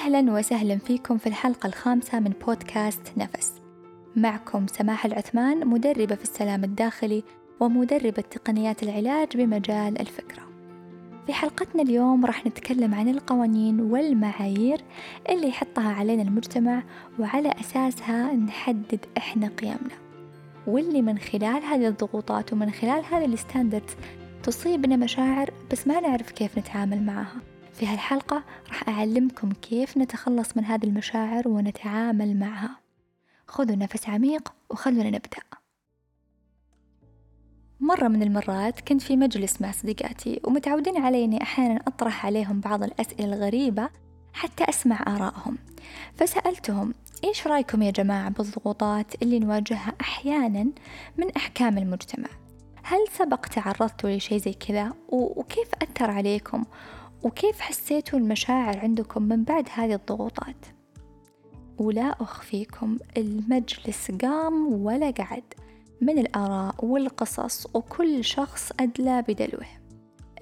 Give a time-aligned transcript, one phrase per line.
[0.00, 3.52] أهلا وسهلا فيكم في الحلقة الخامسة من بودكاست نفس.
[4.16, 7.24] معكم سماح العثمان مدربة في السلام الداخلي
[7.60, 10.42] ومدربة تقنيات العلاج بمجال الفكرة.
[11.26, 14.80] في حلقتنا اليوم راح نتكلم عن القوانين والمعايير
[15.28, 16.82] اللي يحطها علينا المجتمع
[17.18, 19.98] وعلى أساسها نحدد إحنا قيمنا.
[20.66, 23.94] واللي من خلال هذه الضغوطات ومن خلال هذه الستاندردز
[24.42, 27.36] تصيبنا مشاعر بس ما نعرف كيف نتعامل معها.
[27.80, 32.70] في هالحلقة راح أعلمكم كيف نتخلص من هذه المشاعر ونتعامل معها.
[33.48, 35.42] خذوا نفس عميق وخلونا نبدأ.
[37.80, 42.82] مرة من المرات كنت في مجلس مع صديقاتي ومتعودين علي أني أحيانا أطرح عليهم بعض
[42.82, 43.90] الأسئلة الغريبة
[44.32, 45.58] حتى أسمع آرائهم.
[46.14, 50.66] فسألتهم إيش رأيكم يا جماعة بالضغوطات اللي نواجهها أحيانا
[51.16, 52.28] من أحكام المجتمع؟
[52.82, 56.64] هل سبق تعرضتوا لشيء زي كذا؟ وكيف أثر عليكم؟
[57.22, 60.66] وكيف حسيتوا المشاعر عندكم من بعد هذه الضغوطات؟
[61.78, 65.42] ولا أخفيكم المجلس قام ولا قعد.
[66.00, 69.66] من الآراء والقصص وكل شخص أدلى بدلوه.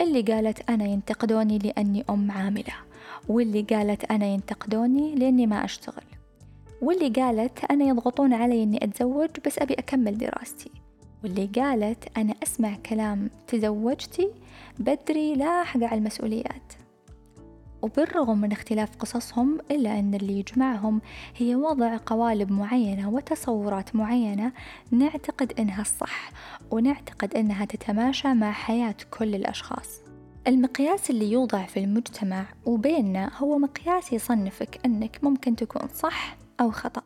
[0.01, 2.75] اللي قالت أنا ينتقدوني لأني أم عاملة.
[3.29, 6.05] واللي قالت أنا ينتقدوني لأني ما أشتغل.
[6.83, 10.71] واللي قالت أنا يضغطون علي أني أتزوج بس أبي أكمل دراستي.
[11.25, 14.31] واللي قالت أنا أسمع كلام تزوجتي
[14.79, 16.73] بدري لا أحق على المسؤوليات.
[17.83, 21.01] وبالرغم من اختلاف قصصهم إلا أن اللي يجمعهم
[21.37, 24.53] هي وضع قوالب معينة وتصورات معينة
[24.91, 26.31] نعتقد أنها الصح
[26.71, 30.01] ونعتقد أنها تتماشى مع حياة كل الأشخاص.
[30.47, 37.03] المقياس اللي يوضع في المجتمع وبيننا هو مقياس يصنفك أنك ممكن تكون صح أو خطأ.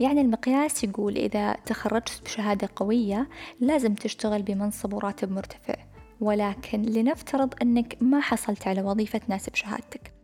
[0.00, 3.28] يعني المقياس يقول إذا تخرجت بشهادة قوية
[3.60, 5.74] لازم تشتغل بمنصب وراتب مرتفع
[6.20, 10.14] ولكن لنفترض أنك ما حصلت على وظيفة تناسب شهادتك.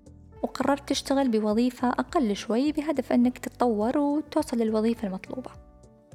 [0.42, 5.50] وقررت تشتغل بوظيفة أقل شوي بهدف أنك تتطور وتوصل للوظيفة المطلوبة.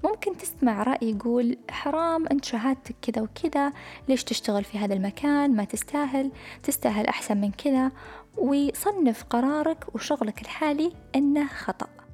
[0.03, 3.73] ممكن تسمع رأي يقول حرام أنت شهادتك كذا وكذا
[4.09, 6.31] ليش تشتغل في هذا المكان؟ ما تستاهل
[6.63, 7.91] تستاهل أحسن من كذا.
[8.37, 12.04] ويصنف قرارك وشغلك الحالي أنه خطأ.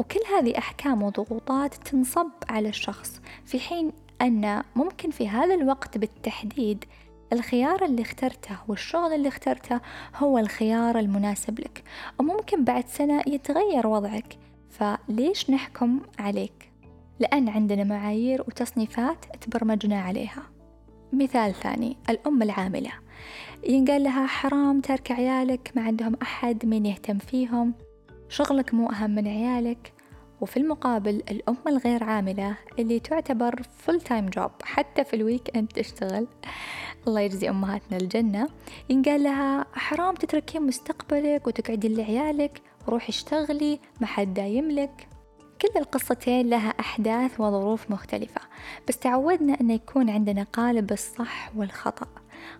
[0.00, 6.84] وكل هذه أحكام وضغوطات تنصب على الشخص في حين أن ممكن في هذا الوقت بالتحديد
[7.32, 9.80] الخيار اللي اخترته والشغل اللي اخترته
[10.16, 11.84] هو الخيار المناسب لك
[12.18, 14.38] وممكن بعد سنة يتغير وضعك.
[14.70, 16.72] فليش نحكم عليك؟
[17.18, 20.42] لأن عندنا معايير وتصنيفات تبرمجنا عليها.
[21.12, 22.92] مثال ثاني الأم العاملة.
[23.68, 27.74] ينقال لها حرام ترك عيالك ما عندهم أحد مين يهتم فيهم.
[28.30, 29.92] شغلك مو أهم من عيالك.
[30.40, 36.26] وفي المقابل الأم الغير عاملة اللي تعتبر full time job حتى في ال weekend تشتغل.
[37.06, 38.48] الله يجزي أمهاتنا الجنة.
[38.90, 45.08] ينقال لها حرام تتركين مستقبلك وتقعدين لعيالك روحي اشتغلي ما حد دايم لك.
[45.62, 48.40] كل القصتين لها أحداث وظروف مختلفة.
[48.88, 52.06] بس تعودنا أن يكون عندنا قالب الصح والخطأ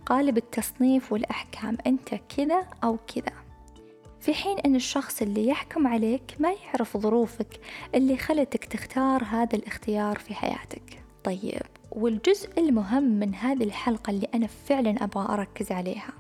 [0.07, 3.50] قالب التصنيف والأحكام أنت كذا أو كذا.
[4.21, 7.61] في حين أن الشخص اللي يحكم عليك ما يعرف ظروفك
[7.95, 11.03] اللي خلتك تختار هذا الاختيار في حياتك.
[11.25, 16.13] طيب والجزء المهم من هذه الحلقة اللي أنا فعلا أبغى أركز عليها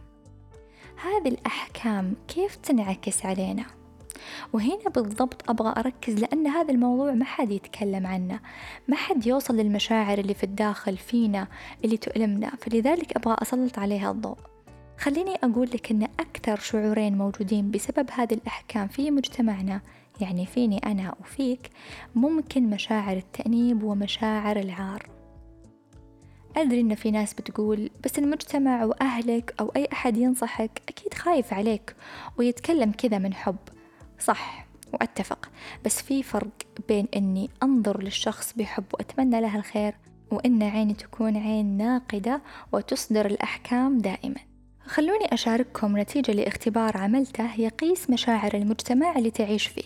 [1.02, 3.64] هذه الأحكام كيف تنعكس علينا؟
[4.52, 8.40] وهنا بالضبط أبغى أركز لأن هذا الموضوع ما حد يتكلم عنه
[8.88, 11.48] ما حد يوصل للمشاعر اللي في الداخل فينا
[11.84, 12.50] اللي تؤلمنا.
[12.50, 14.38] فلذلك أبغى أسلط عليها الضوء.
[15.00, 19.80] خليني أقول لك أن أكثر شعورين موجودين بسبب هذه الأحكام في مجتمعنا
[20.20, 21.70] يعني فيني أنا وفيك
[22.14, 25.10] ممكن مشاعر التأنيب ومشاعر العار.
[26.56, 31.96] أدري إن في ناس بتقول بس المجتمع وأهلك أو أي أحد ينصحك أكيد خايف عليك
[32.38, 33.56] ويتكلم كذا من حب.
[34.18, 35.50] صح وأتفق
[35.84, 36.50] بس في فرق
[36.88, 39.94] بين إني أنظر للشخص بحب وأتمنى له الخير
[40.30, 44.49] وإن عيني تكون عين ناقدة وتصدر الأحكام دائما.
[44.90, 49.84] خلوني أشارككم نتيجة لاختبار عملته يقيس مشاعر المجتمع اللي تعيش فيه.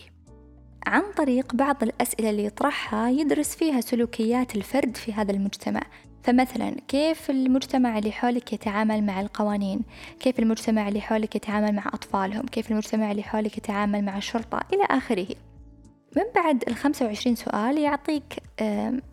[0.87, 5.81] عن طريق بعض الأسئلة اللي يطرحها يدرس فيها سلوكيات الفرد في هذا المجتمع.
[6.23, 9.81] فمثلا كيف المجتمع اللي حولك يتعامل مع القوانين؟
[10.19, 14.83] كيف المجتمع اللي حولك يتعامل مع أطفالهم؟ كيف المجتمع اللي حولك يتعامل مع الشرطة؟ إلى
[14.89, 15.27] آخره.
[16.17, 18.43] من بعد الخمسة وعشرين سؤال يعطيك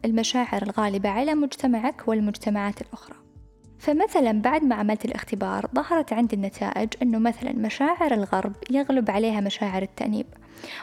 [0.05, 3.22] المشاعر الغالبة على مجتمعك والمجتمعات الأخرى.
[3.83, 9.83] فمثلا بعد ما عملت الاختبار ظهرت عندي النتائج أنه مثلا مشاعر الغرب يغلب عليها مشاعر
[9.83, 10.27] التأنيب.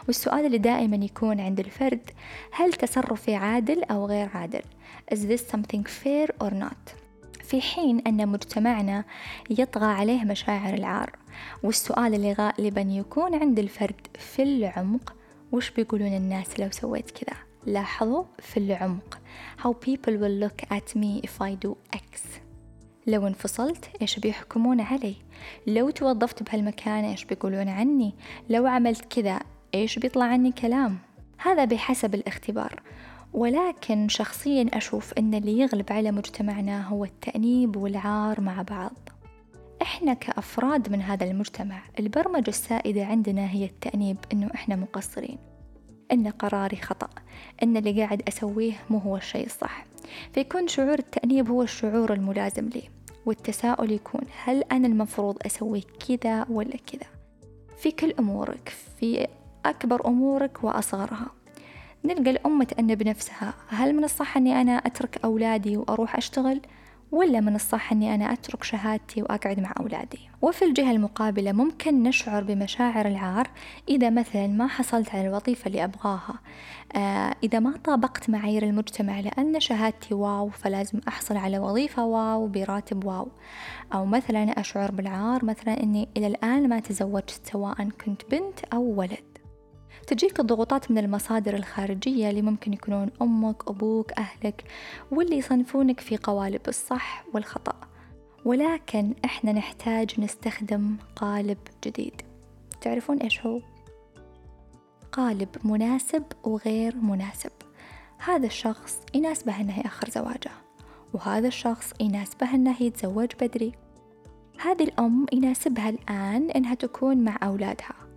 [0.07, 2.11] والسؤال اللي دائما يكون عند الفرد
[2.51, 4.61] هل تصرفي عادل أو غير عادل؟
[5.13, 6.95] Is this something fair or not?
[7.43, 9.03] في حين أن مجتمعنا
[9.49, 11.11] يطغى عليه مشاعر العار
[11.63, 15.15] والسؤال اللي غالبا يكون عند الفرد في العمق
[15.51, 19.19] وش بيقولون الناس لو سويت كذا؟ لاحظوا في العمق.
[19.63, 22.48] How people will look at me if I do X.
[23.07, 25.15] لو انفصلت إيش بيحكمون علي؟
[25.67, 28.13] لو توظفت بهالمكان إيش بيقولون عني؟
[28.49, 29.39] لو عملت كذا
[29.73, 30.97] إيش بيطلع عني كلام؟
[31.37, 32.81] هذا بحسب الاختبار.
[33.33, 39.09] ولكن شخصيا أشوف أن اللي يغلب على مجتمعنا هو التأنيب والعار مع بعض.
[39.81, 45.37] إحنا كأفراد من هذا المجتمع البرمجة السائدة عندنا هي التأنيب إنه إحنا مقصرين.
[46.11, 47.09] إن قراري خطأ
[47.63, 49.85] إن اللي قاعد أسويه مو هو الشيء الصح.
[50.33, 52.83] فيكون شعور التأنيب هو الشعور الملازم لي
[53.25, 57.07] والتساؤل يكون هل أنا المفروض أسوي كذا ولا كذا؟
[57.77, 59.27] في كل أمورك في
[59.65, 61.27] أكبر أمورك وأصغرها.
[62.05, 66.61] نلقى الأم تأنب نفسها هل من الصح أني أنا أترك أولادي وأروح أشتغل؟
[67.11, 72.43] ولا من الصح أني أنا أترك شهادتي وأقعد مع أولادي؟ وفي الجهة المقابلة ممكن نشعر
[72.43, 73.47] بمشاعر العار
[73.89, 76.39] إذا مثلا ما حصلت على الوظيفة اللي أبغاها.
[76.95, 83.05] آه إذا ما طابقت معايير المجتمع لأن شهادتي واو فلازم أحصل على وظيفة واو براتب
[83.05, 83.27] واو.
[83.93, 89.38] أو مثلا أشعر بالعار مثلا أني إلى الآن ما تزوجت سواء كنت بنت أو ولد.
[90.09, 94.63] تجيك الضغوطات من المصادر الخارجية اللي ممكن يكونون أمك أبوك أهلك
[95.11, 97.75] واللي يصنفونك في قوالب الصح والخطأ.
[98.45, 102.21] ولكن إحنا نحتاج نستخدم قالب جديد.
[102.81, 103.61] تعرفون إيش هو؟
[105.11, 107.51] قالب مناسب وغير مناسب.
[108.17, 110.51] هذا الشخص يناسبه أنه يأخر زواجه
[111.13, 113.71] وهذا الشخص يناسبه أنه يتزوج بدري.
[114.59, 118.08] هذه الأم يناسبها الآن أنها تكون مع أولادها.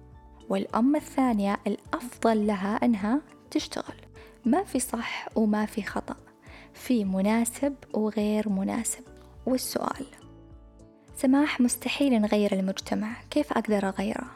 [0.53, 3.21] والأم الثانية الأفضل لها أنها
[3.51, 3.95] تشتغل.
[4.45, 6.17] ما في صح وما في خطأ
[6.75, 9.03] في مناسب وغير مناسب.
[9.47, 10.07] والسؤال
[11.17, 14.27] سماح مستحيل نغير المجتمع كيف أقدر أغيره؟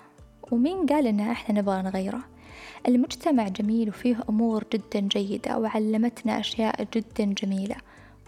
[0.53, 2.23] ومين قال إن إحنا نبغى نغيره؟
[2.89, 7.77] المجتمع جميل وفيه أمور جدا جيدة وعلمتنا أشياء جدا جميلة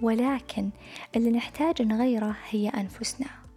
[0.03, 0.71] ولكن
[1.17, 3.48] اللي نحتاج نغيره هي أنفسنا.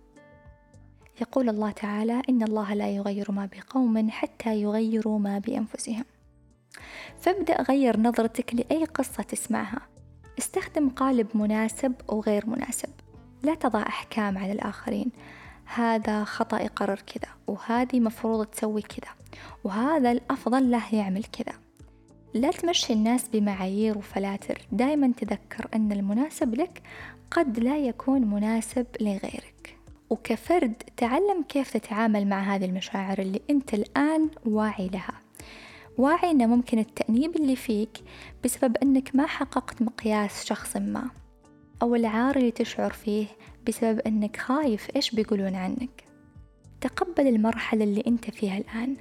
[1.22, 6.06] يقول الله تعالى إن الله لا يغير ما بقوم حتى يغيروا ما بأنفسهم.
[7.20, 9.82] فابدأ غير نظرتك لأي قصة تسمعها.
[10.40, 12.90] استخدم قالب مناسب وغير مناسب.
[13.44, 15.12] لا تضع أحكام على الآخرين.
[15.66, 19.12] هذا خطأ يقرر كذا وهذه مفروض تسوي كذا
[19.64, 21.56] وهذا الأفضل له يعمل كذا.
[22.34, 24.62] لا تمشي الناس بمعايير وفلاتر.
[24.72, 26.82] دائما تذكر أن المناسب لك
[27.32, 29.81] قد لا يكون مناسب لغيرك.
[30.12, 35.22] وكفرد تعلم كيف تتعامل مع هذه المشاعر اللي أنت الآن واعي لها.
[35.98, 37.98] واعي أنه ممكن التأنيب اللي فيك
[38.44, 41.10] بسبب أنك ما حققت مقياس شخص ما
[41.82, 43.28] أو العار اللي تشعر فيه
[43.68, 46.04] بسبب أنك خايف إيش بيقولون عنك.
[46.82, 48.98] تقبل المرحلة اللي أنت فيها الآن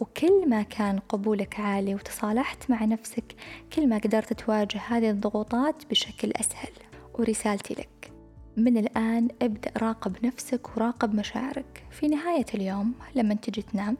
[0.00, 3.34] وكل ما كان قبولك عالي وتصالحت مع نفسك
[3.72, 6.72] كل ما قدرت تواجه هذه الضغوطات بشكل أسهل
[7.18, 8.17] ورسالتي لك.
[8.58, 11.84] من الآن ابدأ راقب نفسك وراقب مشاعرك.
[11.90, 13.96] في نهاية اليوم لما تجي تنام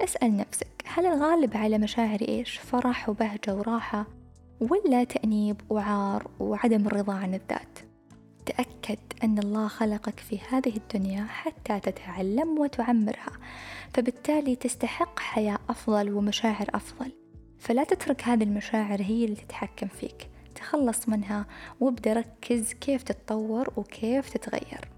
[0.00, 4.06] اسأل نفسك هل الغالب على مشاعري إيش؟ فرح وبهجة وراحة
[4.60, 7.78] ولا تأنيب وعار وعدم الرضا عن الذات؟
[8.46, 13.32] تأكد أن الله خلقك في هذه الدنيا حتى تتعلم وتعمرها.
[13.94, 17.12] فبالتالي تستحق حياة أفضل ومشاعر أفضل.
[17.58, 20.28] فلا تترك هذه المشاعر هي اللي تتحكم فيك.
[20.60, 21.46] تخلص منها
[21.80, 24.88] وابدأ ركز كيف تتطور وكيف تتغير.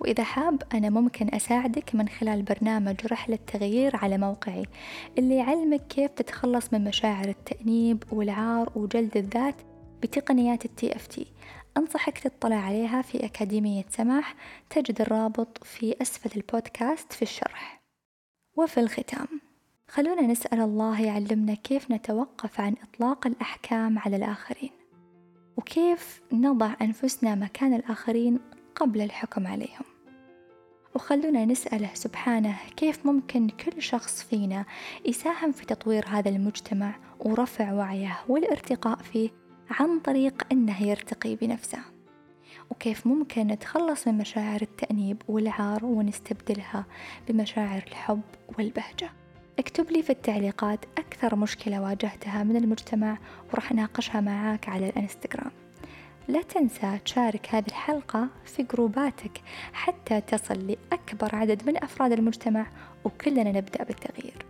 [0.00, 4.64] وإذا حاب أنا ممكن أساعدك من خلال برنامج رحلة تغيير على موقعي
[5.18, 9.54] اللي يعلمك كيف تتخلص من مشاعر التأنيب والعار وجلد الذات
[10.02, 11.26] بتقنيات التي إف تي.
[11.76, 14.34] أنصحك تطلع عليها في أكاديمية سماح
[14.70, 17.82] تجد الرابط في أسفل البودكاست في الشرح.
[18.56, 19.28] وفي الختام
[19.88, 24.79] خلونا نسأل الله يعلمنا كيف نتوقف عن إطلاق الأحكام على الآخرين.
[25.60, 28.38] وكيف نضع أنفسنا مكان الآخرين
[28.74, 29.84] قبل الحكم عليهم.
[30.94, 34.64] وخلونا نسأله سبحانه كيف ممكن كل شخص فينا
[35.06, 39.30] يساهم في تطوير هذا المجتمع ورفع وعيه والارتقاء فيه
[39.70, 41.82] عن طريق أنه يرتقي بنفسه.
[42.70, 46.86] وكيف ممكن نتخلص من مشاعر التأنيب والعار ونستبدلها
[47.28, 48.22] بمشاعر الحب
[48.58, 49.19] والبهجة.
[49.60, 53.18] اكتب لي في التعليقات أكثر مشكلة واجهتها من المجتمع
[53.52, 55.50] وراح أناقشها معاك على الإنستغرام.
[56.28, 59.40] لا تنسى تشارك هذه الحلقة في جروباتك
[59.72, 62.66] حتى تصل لأكبر عدد من أفراد المجتمع
[63.04, 64.46] وكلنا نبدأ بالتغيير.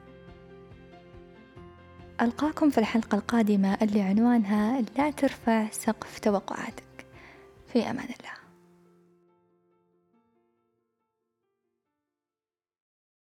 [2.20, 7.06] ألقاكم في الحلقة القادمة اللي عنوانها لا ترفع سقف توقعاتك.
[7.72, 8.39] في أمان الله.